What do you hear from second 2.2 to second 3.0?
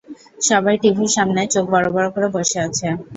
বসে আছে।